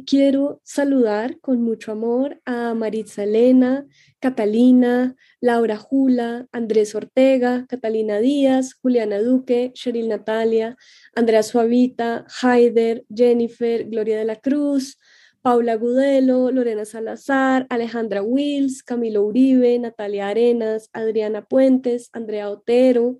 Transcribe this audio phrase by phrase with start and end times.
[0.00, 3.86] Quiero saludar con mucho amor a Maritza Elena,
[4.20, 10.76] Catalina, Laura Jula, Andrés Ortega, Catalina Díaz, Juliana Duque, Cheryl Natalia,
[11.14, 14.98] Andrea Suavita, Haider, Jennifer, Gloria de la Cruz,
[15.42, 23.18] Paula Gudelo, Lorena Salazar, Alejandra Wills, Camilo Uribe, Natalia Arenas, Adriana Puentes, Andrea Otero,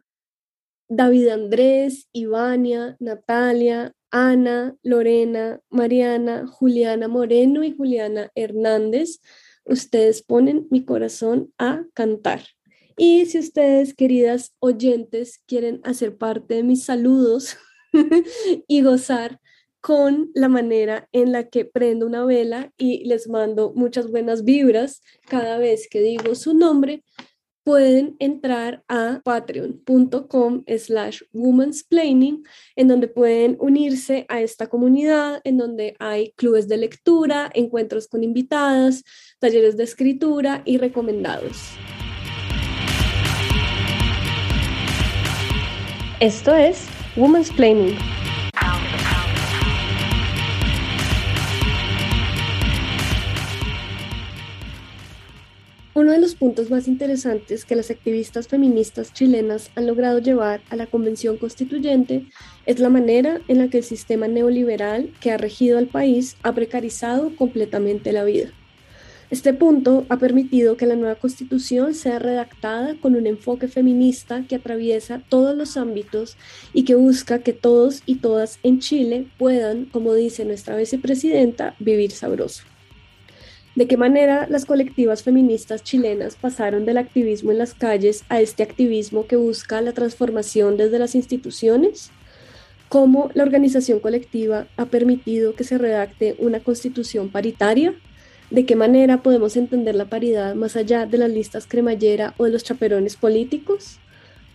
[0.88, 9.20] David Andrés, Ivania, Natalia, Ana, Lorena, Mariana, Juliana Moreno y Juliana Hernández.
[9.64, 12.42] Ustedes ponen mi corazón a cantar.
[12.96, 17.56] Y si ustedes, queridas oyentes, quieren hacer parte de mis saludos
[18.68, 19.40] y gozar
[19.80, 25.02] con la manera en la que prendo una vela y les mando muchas buenas vibras
[25.26, 27.02] cada vez que digo su nombre,
[27.64, 32.44] pueden entrar a patreon.com slash womansplaining,
[32.76, 38.24] en donde pueden unirse a esta comunidad, en donde hay clubes de lectura, encuentros con
[38.24, 39.04] invitadas,
[39.38, 41.56] talleres de escritura y recomendados.
[46.20, 48.11] Esto es Womansplaining.
[56.02, 60.74] Uno de los puntos más interesantes que las activistas feministas chilenas han logrado llevar a
[60.74, 62.26] la Convención Constituyente
[62.66, 66.54] es la manera en la que el sistema neoliberal que ha regido al país ha
[66.56, 68.50] precarizado completamente la vida.
[69.30, 74.56] Este punto ha permitido que la nueva constitución sea redactada con un enfoque feminista que
[74.56, 76.36] atraviesa todos los ámbitos
[76.72, 82.10] y que busca que todos y todas en Chile puedan, como dice nuestra vicepresidenta, vivir
[82.10, 82.64] sabroso
[83.74, 88.62] de qué manera las colectivas feministas chilenas pasaron del activismo en las calles a este
[88.62, 92.10] activismo que busca la transformación desde las instituciones,
[92.88, 97.94] cómo la organización colectiva ha permitido que se redacte una constitución paritaria,
[98.50, 102.50] de qué manera podemos entender la paridad más allá de las listas cremallera o de
[102.50, 103.98] los chaperones políticos.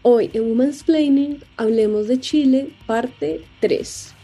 [0.04, 4.17] Hoy en Women's Planning hablemos de Chile, parte 3.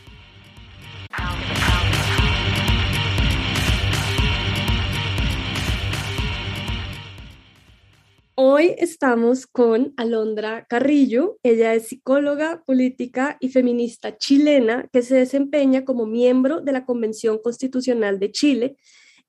[8.46, 11.38] Hoy estamos con Alondra Carrillo.
[11.44, 17.40] Ella es psicóloga, política y feminista chilena que se desempeña como miembro de la Convención
[17.42, 18.76] Constitucional de Chile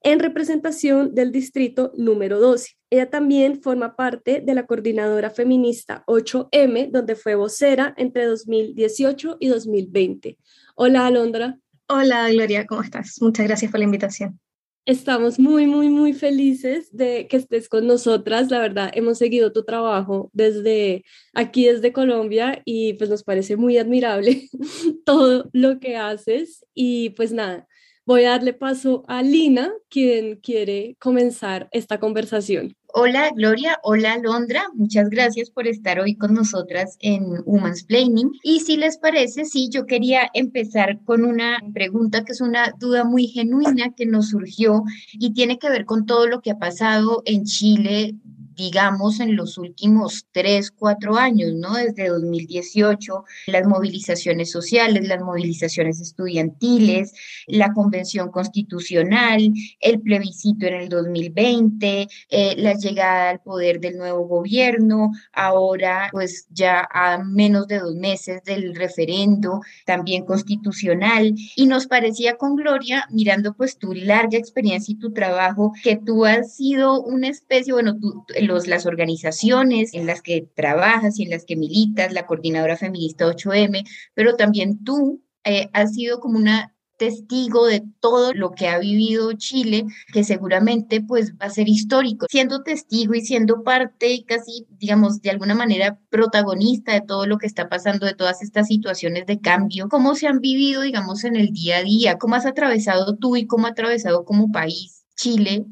[0.02, 2.72] en representación del distrito número 12.
[2.90, 9.46] Ella también forma parte de la coordinadora feminista 8M, donde fue vocera entre 2018 y
[9.46, 10.38] 2020.
[10.74, 11.56] Hola, Alondra.
[11.86, 13.22] Hola, Gloria, ¿cómo estás?
[13.22, 14.40] Muchas gracias por la invitación.
[14.86, 18.50] Estamos muy, muy, muy felices de que estés con nosotras.
[18.50, 23.78] La verdad, hemos seguido tu trabajo desde aquí, desde Colombia, y pues nos parece muy
[23.78, 24.50] admirable
[25.06, 26.66] todo lo que haces.
[26.74, 27.66] Y pues nada,
[28.06, 32.74] voy a darle paso a Lina, quien quiere comenzar esta conversación.
[32.96, 38.30] Hola Gloria, hola Londra, muchas gracias por estar hoy con nosotras en Woman's Planning.
[38.44, 43.02] Y si les parece, sí, yo quería empezar con una pregunta que es una duda
[43.02, 47.22] muy genuina que nos surgió y tiene que ver con todo lo que ha pasado
[47.24, 48.14] en Chile
[48.54, 51.74] digamos, en los últimos tres, cuatro años, ¿no?
[51.74, 57.12] Desde 2018, las movilizaciones sociales, las movilizaciones estudiantiles,
[57.46, 64.26] la convención constitucional, el plebiscito en el 2020, eh, la llegada al poder del nuevo
[64.26, 71.86] gobierno, ahora pues ya a menos de dos meses del referendo, también constitucional, y nos
[71.86, 77.02] parecía con Gloria, mirando pues tu larga experiencia y tu trabajo, que tú has sido
[77.02, 82.12] una especie, bueno, tú, las organizaciones en las que trabajas y en las que militas,
[82.12, 88.32] la coordinadora feminista 8M, pero también tú eh, has sido como una testigo de todo
[88.34, 93.20] lo que ha vivido Chile, que seguramente pues va a ser histórico, siendo testigo y
[93.20, 98.14] siendo parte casi, digamos, de alguna manera protagonista de todo lo que está pasando, de
[98.14, 102.18] todas estas situaciones de cambio, cómo se han vivido, digamos, en el día a día,
[102.18, 105.66] cómo has atravesado tú y cómo ha atravesado como país Chile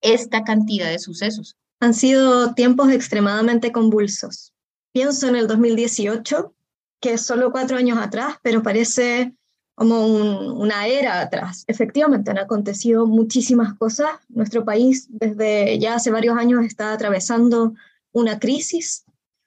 [0.00, 1.56] esta cantidad de sucesos.
[1.82, 4.54] Han sido tiempos extremadamente convulsos.
[4.92, 6.54] Pienso en el 2018,
[7.00, 9.34] que es solo cuatro años atrás, pero parece
[9.74, 11.64] como una era atrás.
[11.66, 14.10] Efectivamente, han acontecido muchísimas cosas.
[14.28, 17.74] Nuestro país desde ya hace varios años está atravesando
[18.12, 19.04] una crisis,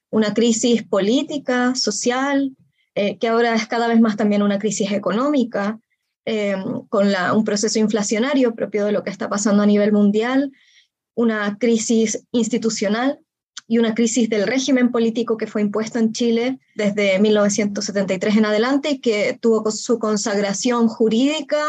[0.09, 2.53] una crisis política, social,
[2.95, 5.79] eh, que ahora es cada vez más también una crisis económica,
[6.25, 6.57] eh,
[6.89, 10.51] con un proceso inflacionario propio de lo que está pasando a nivel mundial
[11.15, 13.19] una crisis institucional
[13.67, 18.91] y una crisis del régimen político que fue impuesto en Chile desde 1973 en adelante
[18.91, 21.63] y que tuvo su consagración jurídica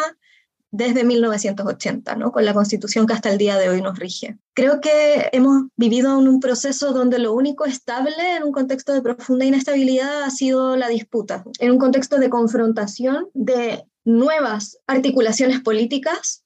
[0.70, 2.32] desde 1980, ¿no?
[2.32, 4.37] con la constitución que hasta el día de hoy nos rige.
[4.52, 9.00] Creo que hemos vivido en un proceso donde lo único estable en un contexto de
[9.00, 16.44] profunda inestabilidad ha sido la disputa, en un contexto de confrontación de nuevas articulaciones políticas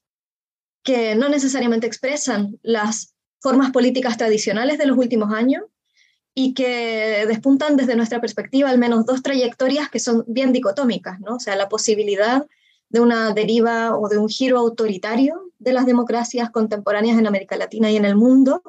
[0.83, 5.65] que no necesariamente expresan las formas políticas tradicionales de los últimos años
[6.35, 11.37] y que despuntan desde nuestra perspectiva al menos dos trayectorias que son bien dicotómicas, ¿no?
[11.37, 12.47] O sea, la posibilidad
[12.89, 17.91] de una deriva o de un giro autoritario de las democracias contemporáneas en América Latina
[17.91, 18.63] y en el mundo.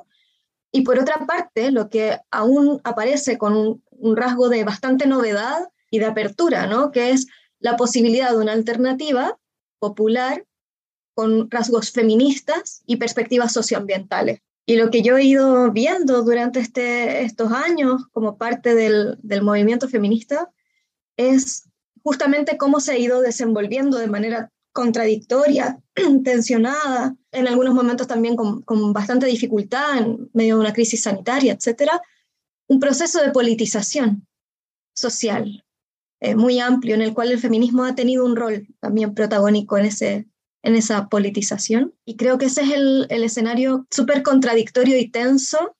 [0.71, 5.99] Y por otra parte, lo que aún aparece con un, rasgo de bastante novedad y
[5.99, 6.91] de apertura, ¿no?
[6.91, 7.27] que es
[7.59, 9.37] la posibilidad de una alternativa
[9.79, 10.45] popular
[11.13, 14.39] con rasgos feministas y perspectivas socioambientales.
[14.65, 19.41] Y lo que yo he ido viendo durante este, estos años como parte del, del
[19.41, 20.51] movimiento feminista
[21.17, 21.67] es
[22.03, 25.79] justamente cómo se ha ido desenvolviendo de manera contradictoria,
[26.23, 31.53] tensionada, en algunos momentos también con, con, bastante dificultad en medio de una crisis sanitaria,
[31.53, 32.01] etcétera,
[32.67, 34.27] un proceso de politización
[34.93, 35.65] social
[36.21, 39.85] eh, muy amplio en el cual el feminismo ha tenido un rol también protagónico en,
[39.85, 40.27] ese,
[40.63, 41.93] en esa politización.
[42.05, 45.75] Y creo que ese es el, el escenario súper contradictorio y tenso,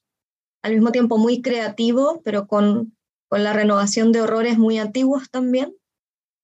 [0.64, 2.96] al mismo tiempo muy creativo, pero con,
[3.30, 5.76] con la renovación de horrores muy antiguos también,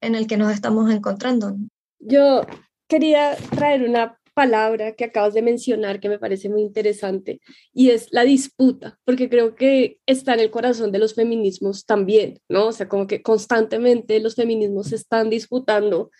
[0.01, 1.55] en el que nos estamos encontrando.
[1.99, 2.45] Yo
[2.87, 7.41] quería traer una palabra que acabas de mencionar que me parece muy interesante
[7.73, 12.39] y es la disputa, porque creo que está en el corazón de los feminismos también,
[12.47, 12.67] ¿no?
[12.67, 16.11] O sea, como que constantemente los feminismos están disputando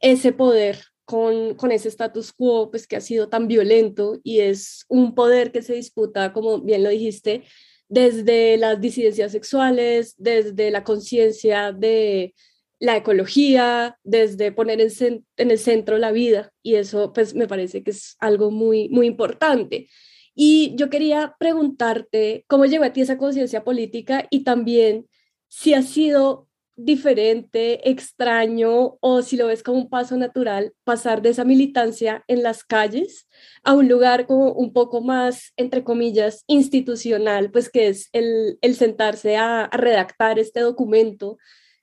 [0.00, 5.14] ese poder con, ese status quo, pues que ha sido tan violento y es un
[5.14, 7.44] poder que se disputa, como bien lo dijiste,
[7.88, 12.34] desde las disidencias sexuales, desde la conciencia de
[12.80, 17.92] la ecología, desde poner en, el centro la vida y eso pues me parece que
[17.92, 19.88] es algo muy, muy importante.
[20.34, 25.06] Y yo quería preguntarte cómo llegó a ti esa conciencia política y también
[25.48, 26.45] si ha sido
[26.76, 32.42] diferente, extraño o si lo ves como un paso natural, pasar de esa militancia en
[32.42, 33.26] las calles
[33.64, 39.36] a un lugar como un poco más, entre comillas, institucional, pues que es el, sentarse
[39.36, 41.38] a redactar este documento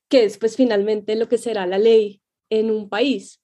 [0.09, 3.42] que es pues finalmente lo que será la ley en un país.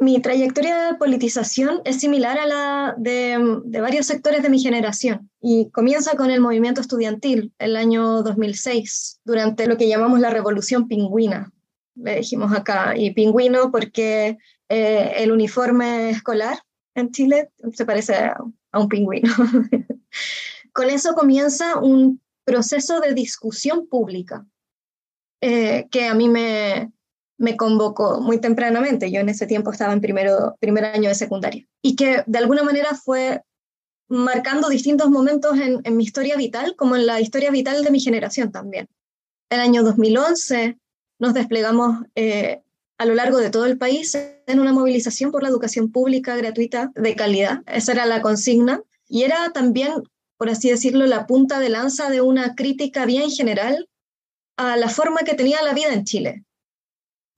[0.00, 3.36] Mi trayectoria de politización es similar a la de,
[3.80, 9.66] varios sectores de mi generación y comienza con el movimiento estudiantil el año 2006, durante
[9.66, 11.52] lo que llamamos la revolución pingüina,
[11.96, 16.58] le dijimos acá, y pingüino porque eh, el uniforme escolar
[16.94, 18.36] en Chile se parece a,
[18.74, 19.34] un pingüino.
[20.72, 24.46] con eso comienza un proceso de discusión pública
[25.40, 26.92] eh, que a mí me,
[27.38, 29.10] me convocó muy tempranamente.
[29.10, 31.66] Yo en ese tiempo estaba en primero, primer año de secundaria.
[31.80, 33.42] Y que de alguna manera fue
[34.08, 38.50] marcando distintos momentos en, mi historia vital, como en la historia vital de mi generación
[38.50, 38.88] también.
[39.50, 40.78] El año 2011
[41.20, 42.62] nos desplegamos eh,
[42.98, 46.90] a lo largo de todo el país en una movilización por la educación pública gratuita
[46.94, 47.62] de calidad.
[47.66, 48.82] Esa era la consigna.
[49.06, 49.92] Y era también,
[50.36, 53.88] por así decirlo, la punta de lanza de una crítica bien general
[54.56, 56.44] a la forma que tenía la vida en Chile,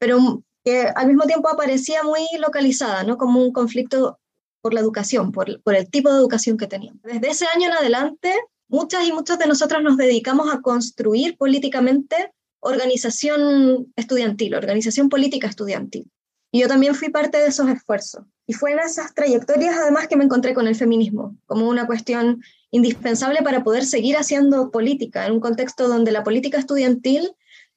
[0.01, 3.19] pero que al mismo tiempo aparecía muy localizada, ¿no?
[3.19, 4.19] como un conflicto
[4.63, 7.03] por la educación, por, por el tipo de educación que teníamos.
[7.03, 8.35] Desde ese año en adelante,
[8.69, 16.11] muchas y muchos de nosotros nos dedicamos a construir políticamente organización estudiantil, organización política estudiantil.
[16.53, 18.25] Y yo también fui parte de esos esfuerzos.
[18.47, 22.43] Y fue en esas trayectorias además que me encontré con el feminismo, como una cuestión
[22.71, 27.31] indispensable para poder seguir haciendo política en un contexto donde la política estudiantil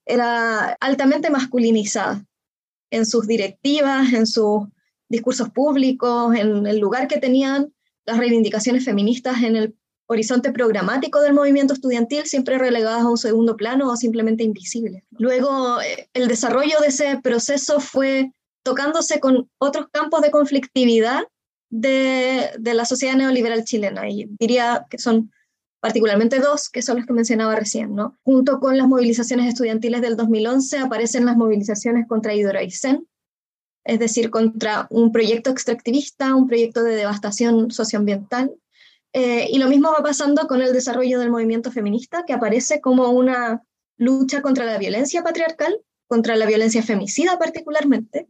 [0.06, 2.26] era altamente masculinizada
[2.92, 4.68] en sus directivas, en sus
[5.10, 7.74] discursos públicos, en el lugar que tenían
[8.06, 9.76] las reivindicaciones feministas en el
[10.08, 15.04] horizonte programático del movimiento estudiantil, siempre relegadas a un segundo plano o simplemente invisibles.
[15.12, 18.32] Luego, eh, el desarrollo de ese proceso fue
[18.64, 21.24] tocándose con otros campos de conflictividad
[21.70, 24.08] de, la sociedad neoliberal chilena.
[24.10, 25.32] Y diría que son
[25.84, 27.94] particularmente dos, que son los que mencionaba recién.
[27.94, 28.18] ¿no?
[28.24, 33.06] Junto con las movilizaciones estudiantiles del 2011 aparecen las movilizaciones contra Hidroaicén,
[33.84, 38.56] es decir, contra un proyecto extractivista, un proyecto de devastación socioambiental.
[39.12, 43.10] Eh, y lo mismo va pasando con el desarrollo del movimiento feminista, que aparece como
[43.10, 43.62] una
[43.98, 48.30] lucha contra la violencia patriarcal, contra la violencia femicida particularmente,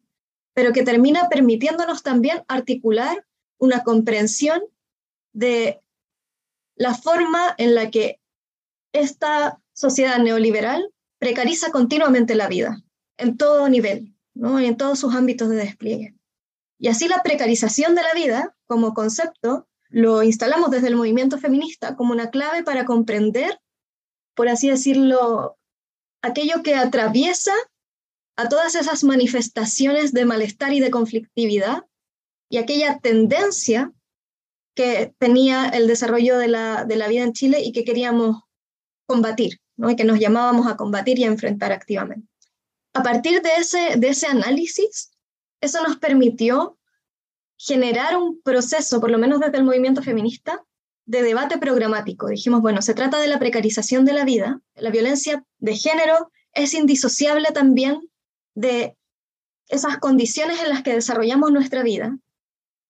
[0.55, 3.27] pero que termina permitiéndonos también articular
[3.59, 4.59] una comprensión
[5.33, 5.82] de
[6.75, 8.19] la forma en la que
[8.93, 12.81] esta sociedad neoliberal precariza continuamente la vida,
[13.17, 14.59] en todo nivel, ¿no?
[14.59, 16.15] en todos sus ámbitos de despliegue.
[16.79, 21.95] Y así la precarización de la vida como concepto lo instalamos desde el movimiento feminista
[21.95, 23.59] como una clave para comprender,
[24.35, 25.57] por así decirlo,
[26.21, 27.53] aquello que atraviesa
[28.35, 31.85] a todas esas manifestaciones de malestar y de conflictividad
[32.49, 33.93] y aquella tendencia
[34.75, 38.41] que tenía el desarrollo de la, de la vida en Chile y que queríamos
[39.05, 39.89] combatir, ¿no?
[39.89, 42.27] y que nos llamábamos a combatir y a enfrentar activamente.
[42.93, 45.11] A partir de ese, de ese análisis,
[45.61, 46.77] eso nos permitió
[47.57, 50.63] generar un proceso, por lo menos desde el movimiento feminista,
[51.05, 52.27] de debate programático.
[52.27, 56.73] Dijimos, bueno, se trata de la precarización de la vida, la violencia de género es
[56.73, 57.99] indisociable también
[58.55, 58.95] de
[59.67, 62.17] esas condiciones en las que desarrollamos nuestra vida,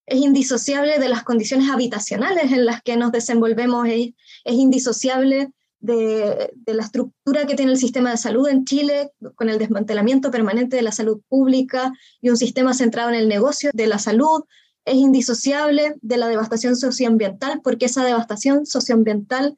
[0.05, 4.13] es indisociable de las condiciones habitacionales en las que nos desenvolvemos, es,
[4.45, 9.59] indisociable de, de, la estructura que tiene el sistema de salud en Chile, con el
[9.59, 13.99] desmantelamiento permanente de la salud pública y un sistema centrado en el negocio de la
[13.99, 14.43] salud,
[14.85, 19.57] es indisociable de la devastación socioambiental, porque esa devastación socioambiental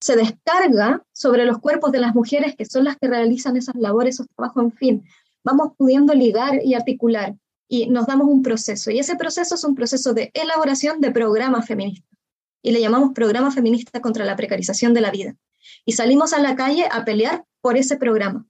[0.00, 4.16] se descarga sobre los cuerpos de las mujeres que son las que realizan esas labores,
[4.16, 5.04] esos trabajos, en fin.
[5.44, 7.36] Vamos pudiendo ligar y articular
[7.68, 8.90] y nos damos un proceso.
[8.90, 12.18] Y ese proceso es un proceso de elaboración de programas feministas.
[12.62, 15.36] Y le llamamos programa feminista contra la precarización de la vida.
[15.84, 18.46] Y salimos a la calle a pelear por ese programa.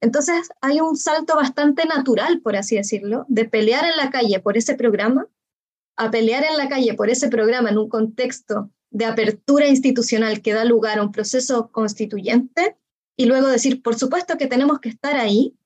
[0.00, 4.56] Entonces hay un salto bastante natural, por así decirlo, de pelear en la calle por
[4.56, 5.26] ese programa
[5.96, 10.54] a pelear en la calle por ese programa en un contexto de apertura institucional que
[10.54, 12.76] da lugar a un proceso constituyente
[13.16, 15.57] y luego decir, por supuesto que tenemos que estar ahí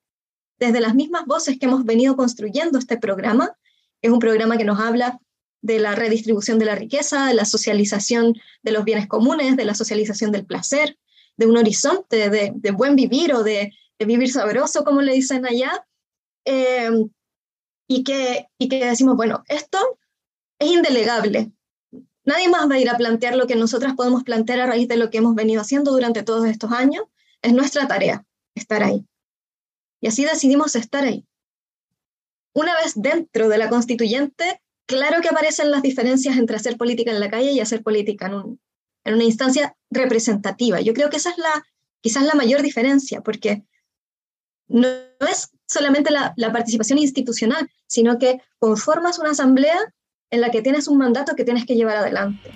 [0.59, 3.55] desde las mismas voces que hemos venido construyendo este programa.
[4.01, 5.19] Es un programa que nos habla
[5.61, 9.73] de la redistribución de la riqueza, de la socialización de los bienes comunes, de la
[9.73, 10.97] socialización del placer,
[11.37, 15.85] de un horizonte de, buen vivir o de, vivir sabroso, como le dicen allá,
[16.43, 16.89] eh,
[17.87, 19.99] y, que, y que decimos, bueno, esto
[20.59, 21.51] es indelegable.
[22.25, 24.97] Nadie más va a ir a plantear lo que nosotras podemos plantear a raíz de
[24.97, 27.03] lo que hemos venido haciendo durante todos estos años.
[27.41, 29.05] Es nuestra tarea estar ahí.
[30.03, 31.25] Y así decidimos estar ahí.
[32.51, 37.21] Una vez dentro de la constituyente, claro que aparecen las diferencias entre hacer política en
[37.21, 38.59] la calle y hacer política en,
[39.05, 40.81] en una instancia representativa.
[40.81, 41.65] Yo creo que esa es la,
[42.01, 43.63] quizás la mayor diferencia, porque
[44.67, 44.89] no,
[45.21, 49.79] es solamente la, la participación institucional, sino que conformas una asamblea
[50.31, 52.51] en la que tienes un mandato que tienes que llevar adelante.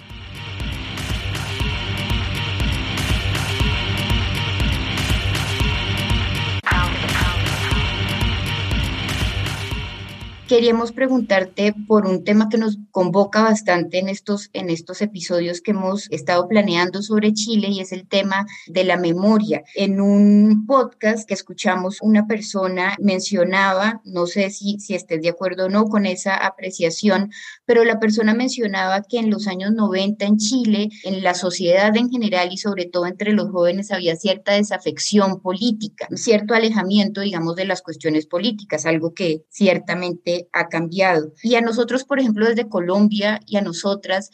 [10.48, 15.72] Queríamos preguntarte por un tema que nos convoca bastante en estos, en estos episodios que
[15.72, 19.64] hemos estado planeando sobre Chile y es el tema de la memoria.
[19.76, 25.66] En un podcast que escuchamos, una persona mencionaba, no sé si, si estés de acuerdo
[25.66, 27.30] o no con esa apreciación,
[27.66, 32.10] pero la persona mencionaba que en los años 90 en Chile, en la sociedad en
[32.10, 37.66] general y sobre todo entre los jóvenes había cierta desafección política, cierto alejamiento, digamos, de
[37.66, 41.34] las cuestiones políticas, algo que ciertamente ha cambiado.
[41.44, 44.30] Y a nosotros, por ejemplo, desde Colombia y a nosotras,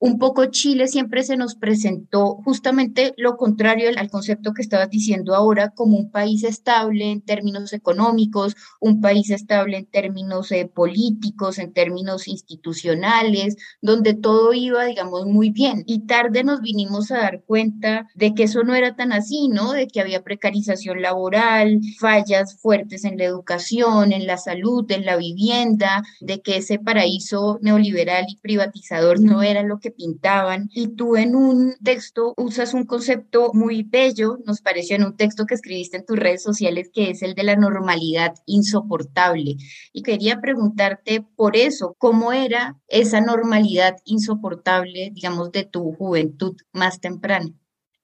[0.00, 5.34] un poco Chile siempre se nos presentó justamente lo contrario al concepto que estabas diciendo
[5.34, 11.58] ahora, como un país estable en términos económicos, un país estable en términos eh, políticos,
[11.58, 15.82] en términos institucionales, donde todo iba, digamos, muy bien.
[15.86, 19.72] Y tarde nos vinimos a dar cuenta de que eso no era tan así, ¿no?
[19.72, 25.16] De que había precarización laboral, fallas fuertes en la educación, en la salud, en la
[25.16, 31.16] vivienda, de que ese paraíso neoliberal y privatizador no era lo que pintaban y tú
[31.16, 35.96] en un texto usas un concepto muy bello, nos pareció en un texto que escribiste
[35.96, 39.56] en tus redes sociales, que es el de la normalidad insoportable.
[39.92, 47.00] Y quería preguntarte por eso, ¿cómo era esa normalidad insoportable, digamos, de tu juventud más
[47.00, 47.50] temprana?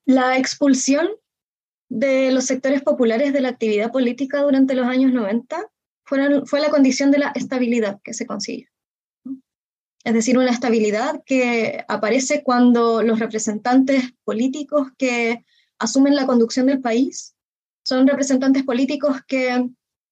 [0.05, 1.07] La expulsión
[1.89, 5.71] de los sectores populares de la actividad política durante los años 90
[6.03, 8.67] fue la condición de la estabilidad que se consiguió
[10.05, 15.43] es decir, una estabilidad que aparece cuando los representantes políticos que
[15.79, 17.35] asumen la conducción del país
[17.83, 19.67] son representantes políticos que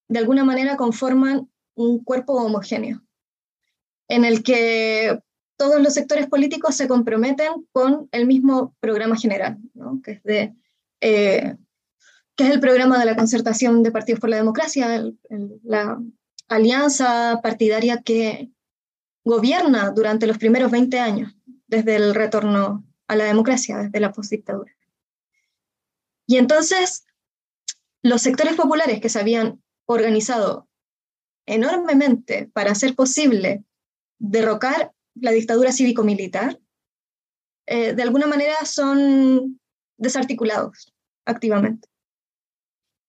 [0.07, 3.03] de alguna manera conforman un cuerpo homogéneo,
[4.07, 5.19] en el que
[5.57, 9.59] todos los sectores políticos se comprometen con el mismo programa general,
[10.03, 10.55] que, es de,
[11.01, 11.55] eh,
[12.35, 15.03] que es el programa de la concertación de partidos por la democracia,
[15.63, 16.01] la
[16.47, 18.49] alianza partidaria que,
[19.23, 21.33] gobierna durante los primeros 20 años,
[21.67, 24.71] desde el retorno a la democracia, desde la postdictadura.
[26.25, 27.05] Y entonces,
[28.01, 30.67] los sectores populares que se habían organizado
[31.45, 33.63] enormemente para hacer posible
[34.19, 36.59] derrocar la dictadura cívico-militar,
[37.65, 39.59] eh, de alguna manera son
[39.97, 40.93] desarticulados
[41.25, 41.87] activamente.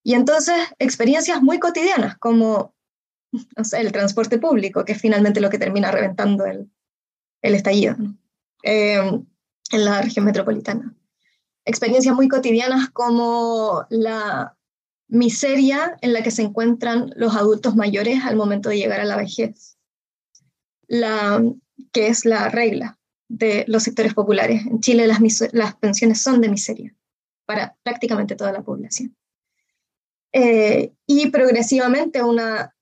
[0.03, 2.75] Y entonces experiencias muy cotidianas como
[3.79, 6.71] el transporte público, que es finalmente lo que termina reventando el,
[7.43, 7.97] el estallido
[8.63, 8.99] eh,
[9.71, 10.95] en la región metropolitana.
[11.65, 14.57] Experiencias muy cotidianas como la
[15.09, 19.17] miseria en la que se encuentran los adultos mayores al momento de llegar a la
[19.17, 19.79] vejez,
[20.87, 21.43] la,
[21.93, 22.99] que es la regla
[23.29, 24.67] de los sectores populares.
[24.67, 25.21] En Chile las,
[25.53, 26.95] las pensiones son de miseria
[27.47, 29.17] para prácticamente toda la población.
[30.33, 32.74] Eh, y progresivamente una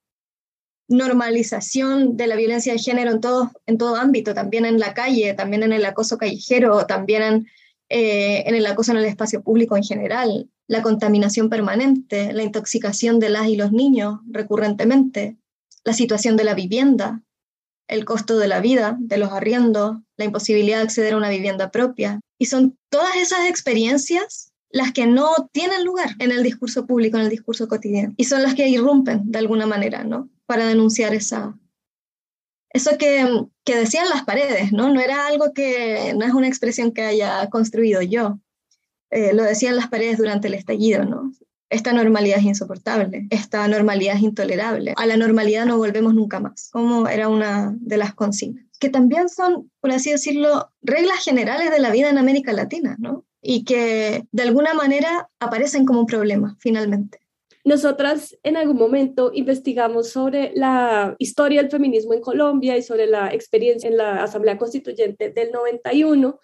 [0.92, 5.34] normalización de la violencia de género en todo, en todo ámbito, también en la calle,
[5.34, 7.46] también en el acoso callejero, también en,
[7.88, 13.18] eh, en el acoso en el espacio público en general, la contaminación permanente, la intoxicación
[13.18, 15.36] de las y los niños recurrentemente,
[15.84, 17.22] la situación de la vivienda,
[17.88, 21.70] el costo de la vida, de los arriendos, la imposibilidad de acceder a una vivienda
[21.70, 22.20] propia.
[22.38, 27.24] Y son todas esas experiencias las que no tienen lugar en el discurso público, en
[27.24, 30.30] el discurso cotidiano, y son las que irrumpen de alguna manera, ¿no?
[30.46, 31.56] Para denunciar esa,
[32.72, 33.26] eso que,
[33.64, 34.92] que, decían las paredes, ¿no?
[34.92, 38.38] No era algo que, no es una expresión que haya construido yo,
[39.10, 41.32] eh, lo decían las paredes durante el estallido, ¿no?
[41.68, 46.68] Esta normalidad es insoportable, esta normalidad es intolerable, a la normalidad no volvemos nunca más,
[46.70, 51.78] como era una de las consignas, que también son, por así decirlo, reglas generales de
[51.78, 53.24] la vida en América Latina, ¿no?
[53.40, 57.21] Y que de alguna manera aparecen como un problema, finalmente.
[57.64, 63.32] Nosotras en algún momento investigamos sobre la historia del feminismo en Colombia y sobre la
[63.32, 66.40] experiencia en la Asamblea Constituyente del 91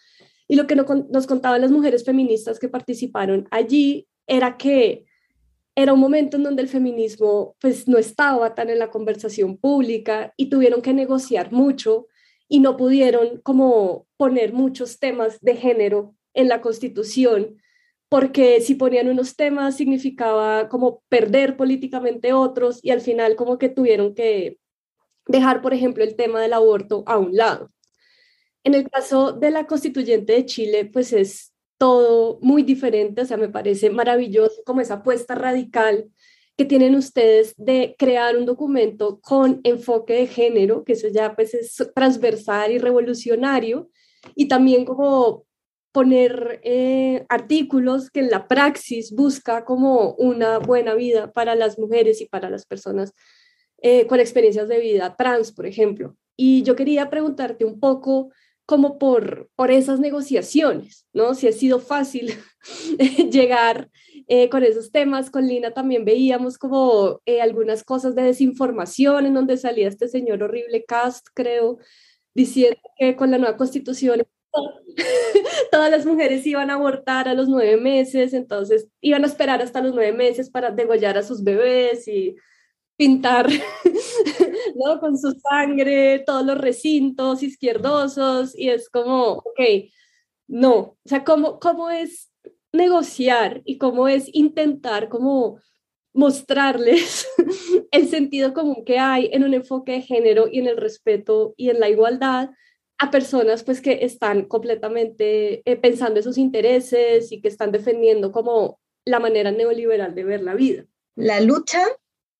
[0.46, 5.06] y lo que nos contaban las mujeres feministas que participaron allí era que
[5.74, 10.32] era un momento en donde el feminismo pues no estaba tan en la conversación pública
[10.36, 12.06] y tuvieron que negociar mucho
[12.48, 17.60] y no pudieron como poner muchos temas de género en la constitución
[18.08, 23.68] porque si ponían unos temas significaba como perder políticamente otros y al final como que
[23.68, 24.58] tuvieron que
[25.26, 27.70] dejar, por ejemplo, el tema del aborto a un lado.
[28.64, 33.36] En el caso de la constituyente de Chile, pues es todo muy diferente, o sea,
[33.36, 36.10] me parece maravilloso como esa apuesta radical
[36.56, 41.54] que tienen ustedes de crear un documento con enfoque de género, que eso ya pues
[41.54, 43.90] es transversal y revolucionario,
[44.34, 45.44] y también como
[45.98, 52.20] poner eh, artículos que en la praxis busca como una buena vida para las mujeres
[52.20, 53.14] y para las personas
[53.82, 56.16] eh, con experiencias de vida trans, por ejemplo.
[56.36, 58.30] Y yo quería preguntarte un poco
[58.64, 61.34] como por, por esas negociaciones, ¿no?
[61.34, 62.32] Si ha sido fácil
[63.32, 63.90] llegar
[64.28, 65.30] eh, con esos temas.
[65.30, 70.44] Con Lina también veíamos como eh, algunas cosas de desinformación en donde salía este señor
[70.44, 71.78] horrible Cast, creo,
[72.34, 74.22] diciendo que con la nueva constitución
[75.70, 79.80] todas las mujeres iban a abortar a los nueve meses, entonces iban a esperar hasta
[79.80, 82.36] los nueve meses para degollar a sus bebés y
[82.96, 83.48] pintar
[84.74, 85.00] ¿no?
[85.00, 89.60] con su sangre todos los recintos izquierdosos y es como, ok,
[90.48, 92.30] no, o sea, ¿cómo, cómo es
[92.72, 95.60] negociar y cómo es intentar como
[96.12, 97.28] mostrarles
[97.92, 101.70] el sentido común que hay en un enfoque de género y en el respeto y
[101.70, 102.50] en la igualdad
[102.98, 108.32] a personas pues que están completamente eh, pensando en sus intereses y que están defendiendo
[108.32, 110.84] como la manera neoliberal de ver la vida.
[111.14, 111.80] La lucha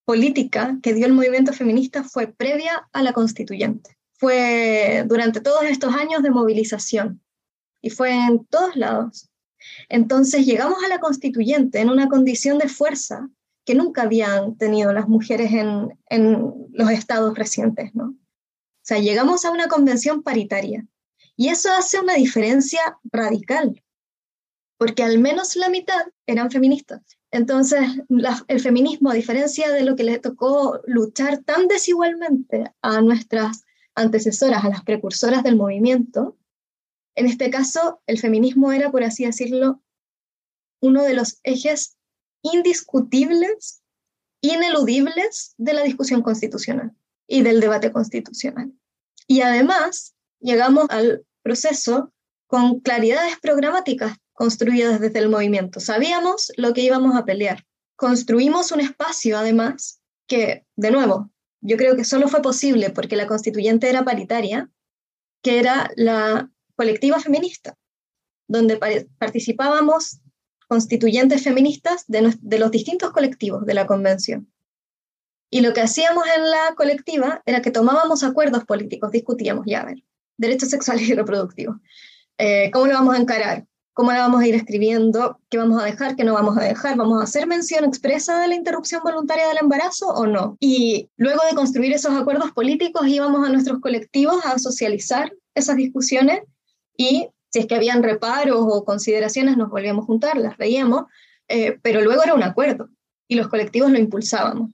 [0.04, 3.96] política que dio el movimiento feminista fue previa a la constituyente.
[4.14, 7.22] Fue durante todos estos años de movilización
[7.80, 9.30] y fue en todos lados.
[9.88, 13.28] Entonces llegamos a la constituyente en una condición de fuerza
[13.64, 18.14] que nunca habían tenido las mujeres en, en los estados recientes, ¿no?
[18.88, 20.86] Sea, llegamos a una convención paritaria
[21.36, 22.80] y eso hace una diferencia
[23.12, 23.84] radical,
[24.78, 27.02] porque al menos la mitad eran feministas.
[27.30, 27.80] Entonces,
[28.48, 34.64] el feminismo, a diferencia de lo que le tocó luchar tan desigualmente a nuestras antecesoras,
[34.64, 36.38] a las precursoras del movimiento,
[37.14, 39.82] en este caso, el feminismo era, por así decirlo,
[40.80, 41.98] uno de los ejes
[42.40, 43.82] indiscutibles,
[44.40, 46.97] ineludibles de la discusión constitucional
[47.28, 48.72] y del debate constitucional.
[49.28, 52.12] Y además, llegamos al proceso
[52.46, 55.78] con claridades programáticas construidas desde el movimiento.
[55.78, 57.64] Sabíamos lo que íbamos a pelear.
[57.96, 63.26] Construimos un espacio, además, que, de nuevo, yo creo que solo fue posible porque la
[63.26, 64.70] constituyente era paritaria,
[65.42, 67.76] que era la colectiva feminista,
[68.46, 68.78] donde
[69.18, 70.20] participábamos
[70.68, 74.52] constituyentes feministas de, de los distintos colectivos de la convención.
[75.50, 79.86] Y lo que hacíamos en la colectiva era que tomábamos acuerdos políticos, discutíamos, ya a
[79.86, 80.02] ver,
[80.36, 81.76] derechos sexuales y reproductivos.
[82.38, 83.66] Eh, ¿Cómo lo vamos a encarar?
[83.94, 85.40] ¿Cómo lo vamos a ir escribiendo?
[85.48, 86.14] ¿Qué vamos a dejar?
[86.14, 86.96] ¿Qué no vamos a dejar?
[86.96, 90.56] ¿Vamos a hacer mención expresa de la interrupción voluntaria del embarazo o no?
[90.60, 96.42] Y luego de construir esos acuerdos políticos íbamos a nuestros colectivos a socializar esas discusiones
[96.96, 101.06] y si es que habían reparos o consideraciones nos volvíamos a juntar, las veíamos,
[101.48, 102.90] eh, pero luego era un acuerdo
[103.26, 104.70] y los colectivos lo impulsábamos.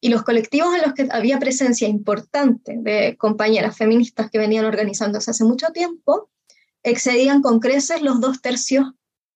[0.00, 5.30] Y los colectivos en los que había presencia importante de compañeras feministas que venían organizándose
[5.30, 6.30] hace mucho tiempo,
[6.82, 8.86] excedían con creces los dos tercios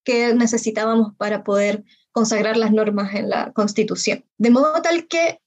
[0.04, 4.24] que necesitábamos para poder consagrar las normas en la Constitución.
[4.38, 5.40] De modo tal que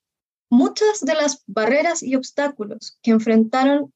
[0.49, 3.93] muchas de las barreras y obstáculos que enfrentaron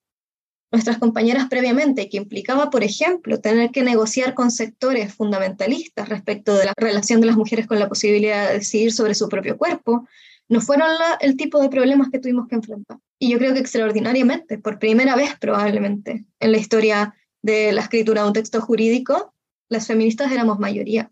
[0.71, 6.65] nuestras compañeras previamente, que implicaba, por ejemplo, tener que negociar con sectores fundamentalistas respecto de
[6.65, 10.07] la relación de las mujeres con la posibilidad de decidir sobre su propio cuerpo,
[10.51, 10.89] no fueron
[11.21, 12.97] el tipo de problemas que tuvimos que enfrentar.
[13.17, 18.23] Y yo creo que extraordinariamente, por primera vez probablemente en la historia de la escritura
[18.23, 19.33] de un texto jurídico,
[19.69, 21.09] las feministas éramos mayoría,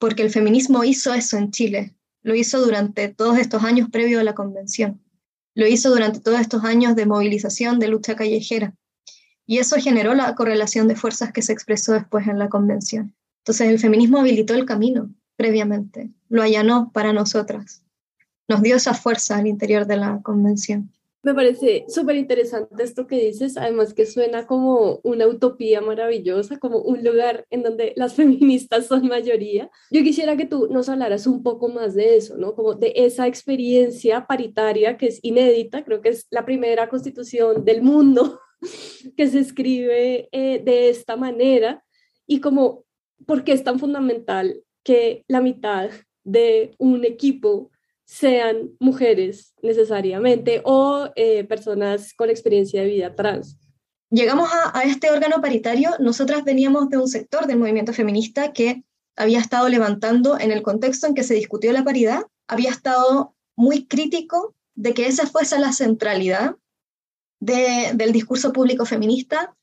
[0.00, 4.24] porque el feminismo hizo eso en Chile, lo hizo durante todos estos años previo a
[4.24, 5.00] la convención,
[5.54, 8.74] lo hizo durante todos estos años de movilización, de lucha callejera.
[9.46, 13.14] Y eso generó la correlación de fuerzas que se expresó después en la convención.
[13.42, 17.84] Entonces el feminismo habilitó el camino previamente, lo allanó para nosotras,
[18.48, 20.90] nos dio esa fuerza al interior de la convención.
[21.24, 26.78] Me parece súper interesante esto que dices, además que suena como una utopía maravillosa, como
[26.78, 29.70] un lugar en donde las feministas son mayoría.
[29.92, 32.56] Yo quisiera que tú nos hablaras un poco más de eso, ¿no?
[32.56, 37.82] Como de esa experiencia paritaria que es inédita, creo que es la primera constitución del
[37.82, 38.40] mundo
[39.16, 41.84] que se escribe eh, de esta manera
[42.26, 42.84] y como
[43.26, 45.90] por qué es tan fundamental que la mitad
[46.24, 47.70] de un equipo
[48.04, 53.58] sean mujeres necesariamente o eh, personas con experiencia de vida trans.
[54.10, 58.84] Llegamos a, este órgano paritario, nosotras veníamos de un sector del movimiento feminista que
[59.16, 63.86] había estado levantando en el contexto en que se discutió la paridad, había estado muy
[63.86, 66.56] crítico de que esa fuese la centralidad
[67.40, 69.56] del discurso público feminista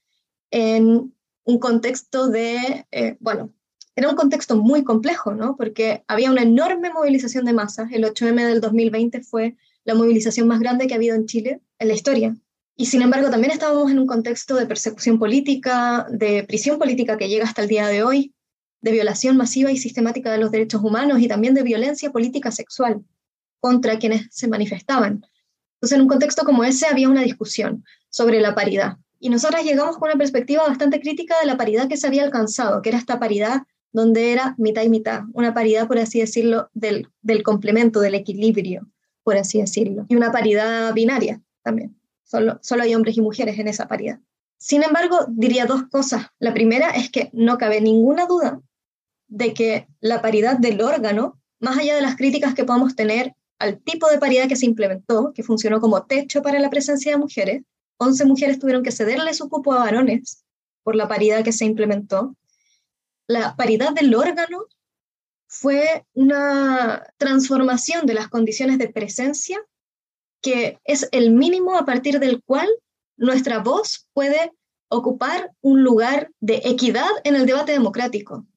[0.51, 3.53] en un contexto de, eh, bueno,
[3.99, 5.57] era un contexto muy complejo, ¿no?
[5.57, 7.91] Porque había una enorme movilización de masas.
[7.91, 11.87] El 8M del 2020 fue la movilización más grande que ha habido en Chile en
[11.89, 12.33] la historia.
[12.77, 17.27] Y sin embargo, también estábamos en un contexto de persecución política, de prisión política que
[17.27, 18.33] llega hasta el día de hoy,
[18.79, 23.03] de violación masiva y sistemática de los derechos humanos y también de violencia política sexual
[23.59, 25.25] contra quienes se manifestaban.
[25.73, 28.95] Entonces, en un contexto como ese había una discusión sobre la paridad.
[29.19, 32.81] Y nosotras llegamos con una perspectiva bastante crítica de la paridad que se había alcanzado,
[32.81, 37.07] que era esta paridad donde era mitad y mitad, una paridad, por así decirlo, del,
[37.21, 38.87] del complemento, del equilibrio,
[39.23, 40.05] por así decirlo.
[40.09, 41.99] Y una paridad binaria también.
[42.23, 44.19] Solo, solo hay hombres y mujeres en esa paridad.
[44.59, 46.27] Sin embargo, diría dos cosas.
[46.37, 48.61] La primera es que no cabe ninguna duda
[49.27, 53.79] de que la paridad del órgano, más allá de las críticas que podamos tener al
[53.79, 57.63] tipo de paridad que se implementó, que funcionó como techo para la presencia de mujeres.
[57.97, 60.43] 11 mujeres tuvieron que cederle su cupo a varones
[60.83, 62.35] por la paridad que se implementó.
[63.29, 64.65] La paridad del órgano
[65.45, 69.63] fue una transformación de las condiciones de presencia
[70.41, 72.67] que es el mínimo a partir del cual
[73.17, 74.51] nuestra voz puede
[74.87, 78.47] ocupar un lugar de equidad en el debate democrático.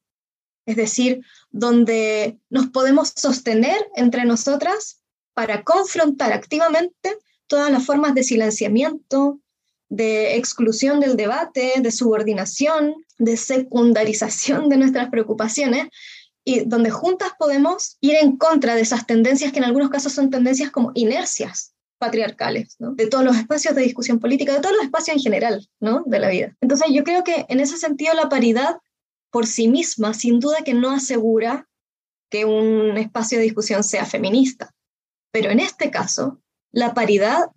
[0.65, 5.03] Es decir, donde nos podemos sostener entre nosotras
[5.35, 9.39] para confrontar activamente todas las formas de silenciamiento,
[9.91, 15.89] de exclusión del debate, de subordinación, de secundarización de nuestras preocupaciones,
[16.45, 20.31] y donde juntas podemos ir en contra de esas tendencias que en algunos casos son
[20.31, 25.17] tendencias como inercias patriarcales, de todos los espacios de discusión política, de todos los espacios
[25.17, 26.03] en general ¿no?
[26.05, 26.57] de la vida.
[26.61, 28.79] Entonces yo creo que en ese sentido la paridad
[29.31, 31.69] por sí misma, sin duda que no asegura
[32.29, 34.75] que un espacio de discusión sea feminista.
[35.33, 36.41] Pero en este caso,
[36.73, 37.51] la paridad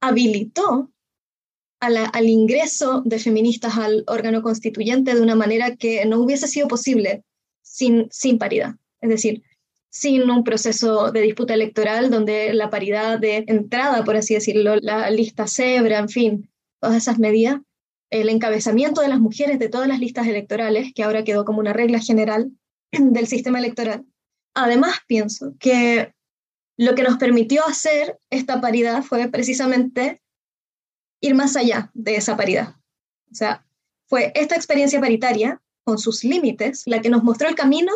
[0.00, 0.91] habilitó
[1.82, 7.24] al ingreso de feministas al órgano constituyente de una manera que no hubiese sido posible
[7.60, 8.76] sin, sin paridad.
[9.00, 9.42] Es decir,
[9.90, 15.10] sin un proceso de disputa electoral donde la paridad de entrada, por así decirlo, la
[15.10, 17.60] lista cebra, en fin, todas esas medidas
[18.12, 21.72] el encabezamiento de las mujeres de todas las listas electorales, que ahora quedó como una
[21.72, 22.52] regla general
[22.92, 24.04] del sistema electoral.
[24.54, 26.12] Además, pienso que
[26.76, 30.21] lo que nos permitió hacer esta paridad fue precisamente
[31.22, 32.76] ir más allá de esa paridad.
[33.30, 33.64] O sea,
[34.08, 37.92] fue esta experiencia paritaria, con sus límites, la que nos mostró el camino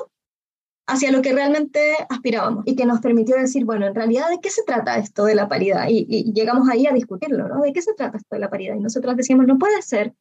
[0.87, 4.51] hacia lo que realmente aspirábamos y que nos permitió decir, bueno, en realidad, ¿de qué
[4.51, 5.87] se trata esto de la paridad?
[5.89, 7.61] Y, llegamos ahí a discutirlo, ¿no?
[7.61, 8.77] ¿De qué se trata esto de la paridad?
[8.77, 10.15] Y nosotros decíamos, no puede ser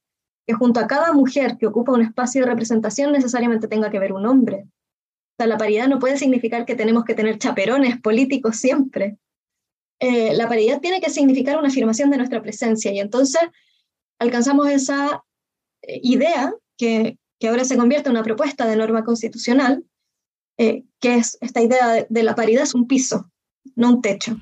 [0.47, 4.13] que junto a cada mujer que ocupa un espacio de representación necesariamente tenga que ver
[4.13, 4.67] un hombre.
[4.67, 9.17] O sea, la paridad no puede significar que tenemos que tener chaperones políticos siempre.
[9.99, 13.41] Eh, la paridad tiene que significar una afirmación de nuestra presencia y entonces
[14.19, 15.23] alcanzamos esa
[15.81, 19.85] eh, idea que, que ahora se convierte en una propuesta de norma constitucional
[20.57, 23.29] eh, que es esta idea de, la paridad es un piso,
[23.75, 24.37] no un techo.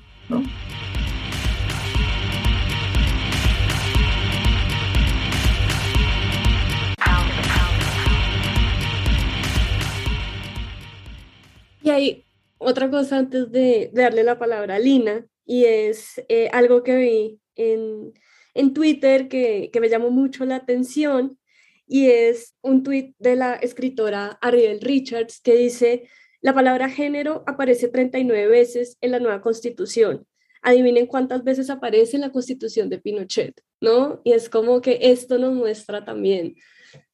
[11.82, 12.24] Y hay
[12.58, 17.40] otra cosa antes de, darle la palabra a Lina, y es eh, algo que vi
[17.56, 18.12] en,
[18.54, 21.38] en Twitter que, que, me llamó mucho la atención,
[21.86, 26.08] y es un tuit de la escritora Ariel Richards que dice,
[26.40, 30.26] la palabra género aparece 39 veces en la nueva constitución.
[30.62, 34.22] Adivinen cuántas veces aparece en la constitución de Pinochet, ¿no?
[34.24, 36.54] Y es como que esto nos muestra también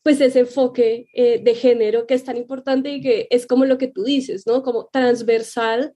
[0.03, 3.79] pues ese enfoque eh, de género que es tan importante y que es como lo
[3.79, 4.63] que tú dices, ¿no?
[4.63, 5.95] Como transversal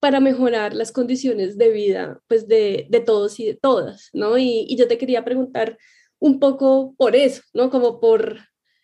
[0.00, 4.38] para mejorar las condiciones de vida, pues de, de todos y de todas, ¿no?
[4.38, 5.78] Y, y yo te quería preguntar,
[6.20, 7.70] un poco por eso, ¿no?
[7.70, 8.38] Como por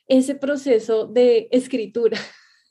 [0.09, 2.18] ese proceso de escritura,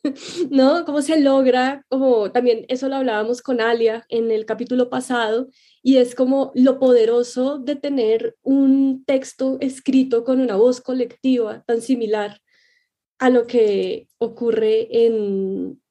[0.50, 0.86] ¿no?
[0.86, 5.48] Cómo se logra, como también eso lo hablábamos con Alia en el capítulo pasado,
[5.82, 11.82] y es como lo poderoso de tener un texto escrito con una voz colectiva tan
[11.82, 12.42] similar
[13.20, 15.82] a lo que ocurre en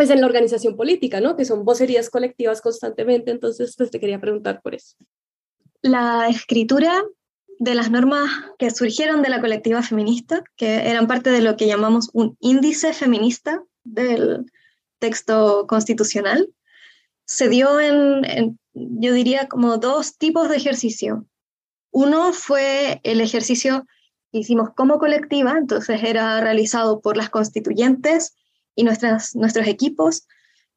[0.00, 1.36] pues en la organización política, ¿no?
[1.36, 4.96] Que son vocerías colectivas constantemente, entonces pues te quería preguntar por eso.
[5.82, 7.04] La escritura
[7.58, 11.66] de las normas que surgieron de la colectiva feminista, que eran parte de lo que
[11.66, 14.46] llamamos un índice feminista del
[15.00, 16.48] texto constitucional,
[17.26, 21.26] se dio en, yo diría, como dos tipos de ejercicio.
[21.90, 23.84] Uno fue el ejercicio
[24.32, 28.34] que hicimos como colectiva, entonces era realizado por las constituyentes
[28.80, 30.26] y nuestras, nuestros equipos.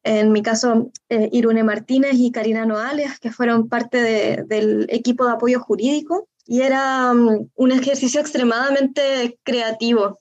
[0.02, 5.32] En mi caso, eh, Irune Martínez y Karina Noales, que fueron parte del equipo de
[5.32, 10.20] apoyo jurídico y era mm, un ejercicio extremadamente creativo,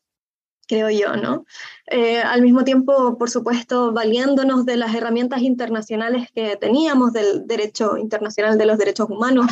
[0.66, 1.46] creo yo, ¿no?
[1.88, 7.98] Eh, al mismo tiempo, por supuesto, valiéndonos de las herramientas internacionales que teníamos del derecho
[7.98, 9.48] internacional de los derechos humanos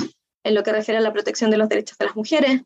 [0.45, 2.61] en lo que refiere a la protección de los derechos de las mujeres,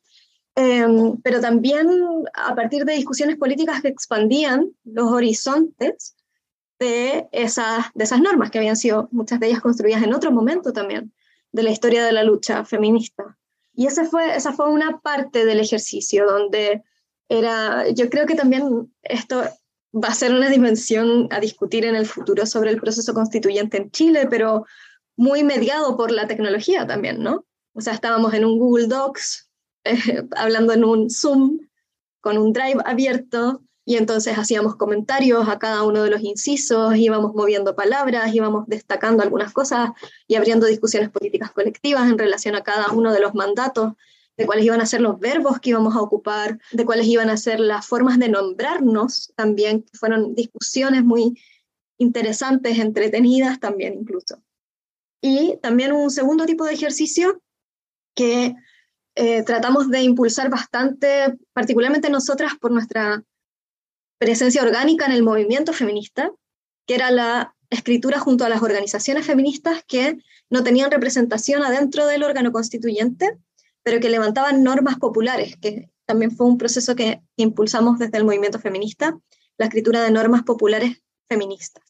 [0.55, 1.87] em, pero también
[2.33, 6.15] a partir de discusiones políticas que expandían los horizontes
[6.79, 10.73] de esas, de esas normas que habían sido muchas de ellas construidas en otro momento
[10.73, 11.13] también
[11.51, 13.37] de la historia de la lucha feminista.
[13.73, 16.83] Y esa fue, esa fue una parte del ejercicio donde
[17.29, 19.43] era, yo creo que también esto
[19.93, 23.91] va a ser una dimensión a discutir en el futuro sobre el proceso constituyente en
[23.91, 24.65] Chile, pero
[25.15, 27.45] muy mediado por la tecnología también, ¿no?
[27.73, 29.44] O sea, estábamos en un Google Docs,
[30.35, 31.59] hablando en un Zoom,
[32.21, 37.35] con un Drive abierto, y entonces hacíamos comentarios a cada uno de los incisos, íbamos
[37.35, 39.91] moviendo palabras, íbamos destacando algunas cosas
[40.27, 43.93] y abriendo discusiones políticas colectivas en relación a cada uno de los mandatos,
[44.37, 47.37] de cuáles iban a ser los verbos que íbamos a ocupar, de cuáles iban a
[47.37, 51.39] ser las formas de nombrarnos también, fueron discusiones muy
[51.99, 54.41] interesantes, entretenidas también incluso.
[55.21, 57.39] Y también un segundo tipo de ejercicio
[58.15, 58.55] que
[59.15, 63.23] eh, tratamos de impulsar bastante, particularmente nosotras por nuestra
[64.17, 66.31] presencia orgánica en el movimiento feminista,
[66.85, 70.17] que era la escritura junto a las organizaciones feministas que
[70.49, 73.37] no tenían representación adentro del órgano constituyente,
[73.83, 78.59] pero que levantaban normas populares, que también fue un proceso que impulsamos desde el movimiento
[78.59, 79.17] feminista,
[79.57, 81.83] la escritura de normas populares feministas.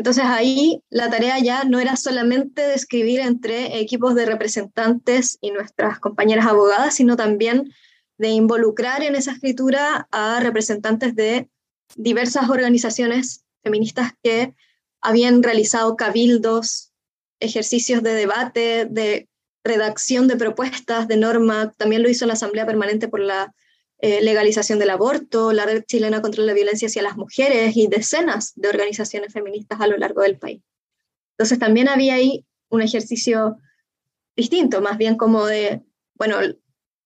[0.00, 5.50] Entonces ahí la tarea ya no era solamente de escribir entre equipos de representantes y
[5.50, 7.70] nuestras compañeras abogadas, sino también
[8.16, 11.50] de involucrar en esa escritura a representantes de
[11.96, 14.54] diversas organizaciones feministas que
[15.02, 16.94] habían realizado cabildos,
[17.38, 19.28] ejercicios de debate, de
[19.62, 21.74] redacción de propuestas, de norma.
[21.76, 23.54] También lo hizo la Asamblea Permanente por la
[24.02, 28.52] eh, legalización del aborto, la Red Chilena contra la Violencia hacia las Mujeres y decenas
[28.56, 30.62] de organizaciones feministas a lo largo del país.
[31.32, 33.58] Entonces también había ahí un ejercicio
[34.36, 35.82] distinto, más bien como de,
[36.14, 36.36] bueno,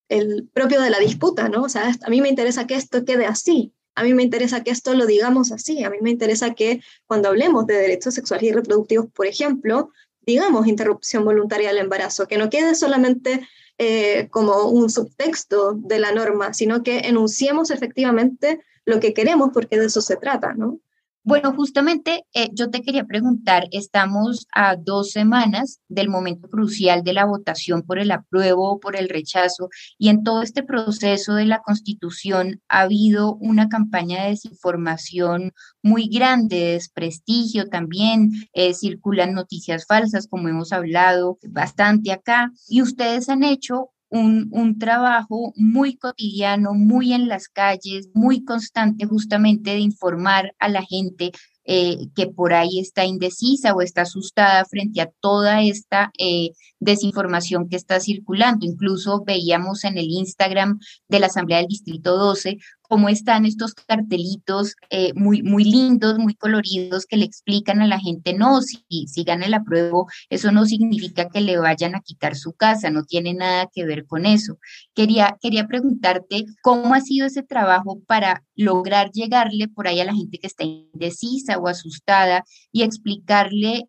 [0.09, 1.63] el propio de la disputa, ¿no?
[1.63, 4.71] O sea, a mí me interesa que esto quede así, a mí me interesa que
[4.71, 8.53] esto lo digamos así, a mí me interesa que cuando hablemos de derechos sexuales y
[8.53, 13.47] reproductivos, por ejemplo, digamos interrupción voluntaria del embarazo, que no quede solamente
[13.79, 19.79] eh, como un subtexto de la norma, sino que enunciemos efectivamente lo que queremos, porque
[19.79, 20.79] de eso se trata, ¿no?
[21.27, 27.15] Bueno, justamente eh, yo te quería preguntar, estamos a dos semanas del momento crucial de
[27.15, 31.47] la votación por el apruebo o por el rechazo y en todo este proceso de
[31.47, 39.33] la constitución ha habido una campaña de desinformación muy grande, de desprestigio también, eh, circulan
[39.33, 46.75] noticias falsas como hemos hablado bastante acá y ustedes han hecho un, trabajo muy cotidiano,
[46.75, 51.33] muy en las calles, muy constante justamente de informar a la gente
[51.67, 57.69] eh, que por ahí está indecisa o está asustada frente a toda esta eh, desinformación
[57.69, 58.67] que está circulando.
[58.67, 62.59] Incluso veíamos en el Instagram de la Asamblea del Distrito 12
[62.95, 67.99] cómo están estos cartelitos eh, muy, muy lindos, muy coloridos que le explican a la
[67.99, 72.37] gente, no, si, si gana el apruebo, eso no significa que le vayan a quitar
[72.37, 74.61] su casa, no tiene nada que ver con eso.
[74.95, 80.15] Quería, quería preguntarte cómo ha sido ese trabajo para lograr llegarle por ahí a la
[80.15, 83.89] gente que está indecisa o asustada y explicarle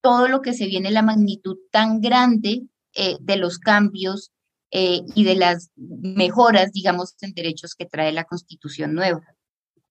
[0.00, 2.62] todo lo que se viene, la magnitud tan grande
[2.92, 4.32] eh, de los cambios
[4.78, 9.22] eh, y de las mejoras, digamos, en derechos que trae la Constitución nueva.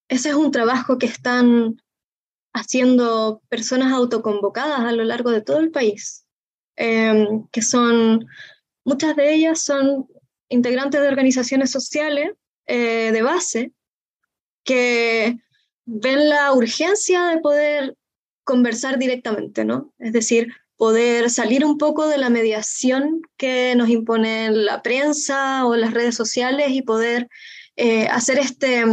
[0.08, 1.82] Ese es un trabajo que están
[2.54, 6.28] haciendo personas autoconvocadas a lo largo de todo el país,
[6.76, 8.28] em, que son,
[8.84, 10.08] muchas de ellas son
[10.50, 12.34] integrantes de organizaciones sociales
[12.68, 13.72] eh, de base,
[14.64, 15.40] que
[15.86, 17.98] ven la urgencia de poder
[18.44, 19.96] conversar directamente, ¿no?
[19.98, 25.76] Es decir, poder salir un poco de la mediación que nos impone la prensa o
[25.76, 27.30] las redes sociales y poder
[27.78, 28.84] eh, hacer este,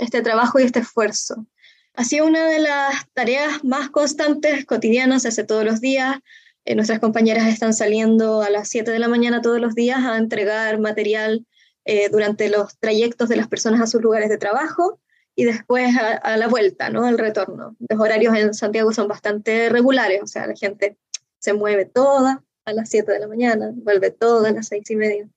[0.00, 1.46] este trabajo y este esfuerzo.
[1.94, 6.18] Ha sido una de las tareas más constantes, cotidianas, hace todos los días.
[6.64, 10.16] Eh, nuestras compañeras están saliendo a las 7 de la mañana todos los días a
[10.16, 11.46] entregar material
[11.84, 15.00] eh, durante los trayectos de las personas a sus lugares de trabajo
[15.36, 17.04] y después a, a, la vuelta, ¿no?
[17.04, 17.76] Al retorno.
[17.88, 20.96] Los horarios en Santiago son bastante regulares, o sea, la gente
[21.44, 24.96] se mueve toda a las 7 de la mañana, vuelve toda a las 6 y
[24.96, 25.28] media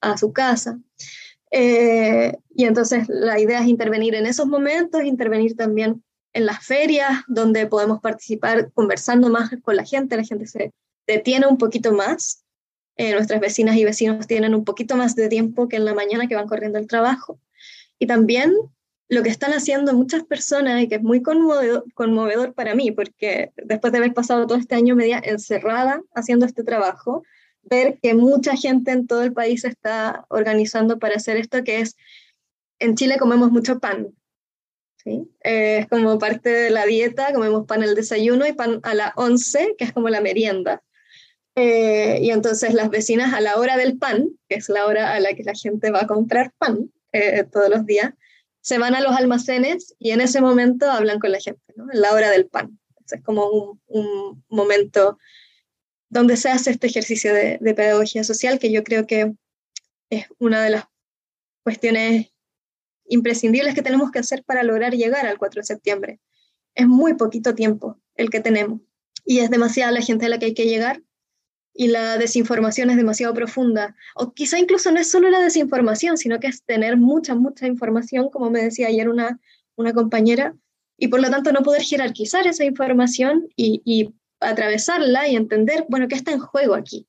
[0.00, 0.80] a su casa.
[1.52, 7.22] Eh, y entonces la idea es intervenir en esos momentos, intervenir también en las ferias,
[7.28, 10.72] donde podemos participar conversando más con la gente, la gente se
[11.06, 12.44] detiene un poquito más.
[12.96, 16.26] Eh, nuestras vecinas y vecinos tienen un poquito más de tiempo que en la mañana
[16.26, 17.38] que van corriendo al trabajo.
[18.00, 18.52] Y también
[19.12, 23.92] lo que están haciendo muchas personas y que es muy conmovedor, para mí, porque después
[23.92, 27.22] de haber pasado todo este año media encerrada haciendo este trabajo,
[27.62, 31.94] ver que mucha gente en todo el país está organizando para hacer esto, que es,
[32.78, 34.14] en Chile comemos mucho pan,
[34.96, 35.28] ¿sí?
[35.44, 39.12] Eh, es como parte de la dieta, comemos pan al desayuno y pan a la
[39.16, 40.82] once, que es como la merienda.
[41.54, 45.20] Eh, y entonces las vecinas a la hora del pan, que es la hora a
[45.20, 48.14] la que la gente va a comprar pan eh, todos los días,
[48.62, 51.60] se van a los almacenes y en ese momento hablan con la gente.
[51.76, 52.78] En la hora del pan.
[53.10, 55.18] es como un, momento
[56.08, 59.32] donde se hace este ejercicio de, pedagogía social que yo creo que
[60.10, 60.84] es una de las
[61.64, 62.32] cuestiones
[63.06, 66.20] imprescindibles que tenemos que hacer para lograr llegar al 4 de septiembre.
[66.74, 68.80] Es muy poquito tiempo el que tenemos
[69.24, 71.02] y es demasiada la gente a la que hay que llegar
[71.74, 73.94] y la desinformación es demasiado profunda.
[74.14, 78.28] O quizá incluso no es solo la desinformación, sino que es tener mucha, mucha información,
[78.30, 79.40] como me decía ayer una,
[79.76, 80.54] una compañera,
[80.98, 86.16] y por lo tanto no poder jerarquizar esa información y, atravesarla y entender, bueno, ¿qué
[86.16, 87.06] está en juego aquí?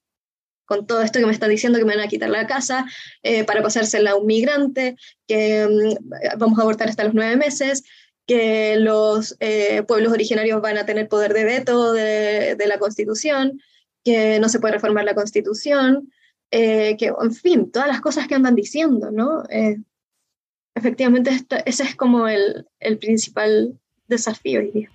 [0.66, 2.86] Con todo esto que me están diciendo que me van a quitar la casa
[3.24, 4.96] eh, para pasársela a un migrante,
[5.28, 7.84] que mm, vamos a abortar hasta los nueve meses,
[8.28, 13.60] que los eh, pueblos originarios van a tener poder de veto de, de la Constitución,
[14.04, 16.12] que no se puede reformar la constitución,
[16.52, 19.44] eh, que, en fin, todas las cosas que andan diciendo, ¿no?
[19.50, 19.78] Eh,
[20.76, 21.32] efectivamente,
[21.66, 24.90] ese es como el, el principal desafío hoy día.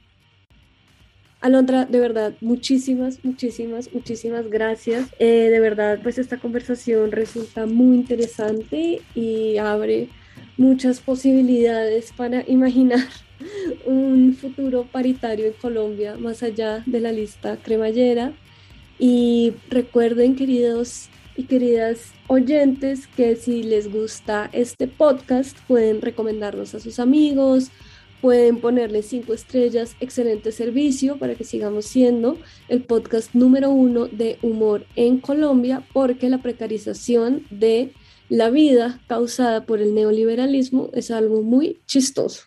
[1.40, 5.09] Alondra, de verdad, muchísimas, muchísimas, muchísimas gracias.
[5.21, 10.09] Eh, de verdad, pues esta conversación resulta muy interesante y abre
[10.57, 13.07] muchas posibilidades para imaginar
[13.87, 18.33] un futuro paritario en Colombia más allá de la lista cremallera.
[18.99, 26.81] Y recuerden, queridos y queridas oyentes, que si les gusta este podcast, pueden recomendarnos a
[26.81, 27.71] sus amigos,
[28.21, 32.37] pueden ponerle cinco estrellas, excelente servicio para que sigamos siendo
[32.69, 37.92] el podcast número uno de humor en Colombia, porque la precarización de
[38.29, 42.42] la vida causada por el neoliberalismo es algo muy chistoso.